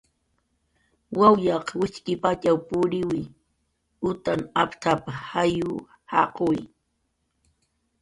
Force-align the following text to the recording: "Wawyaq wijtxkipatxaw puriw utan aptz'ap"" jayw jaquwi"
"Wawyaq 1.17 1.67
wijtxkipatxaw 1.79 2.57
puriw 2.69 3.11
utan 4.09 4.39
aptz'ap"" 4.61 5.01
jayw 5.27 5.71
jaquwi" 6.11 6.59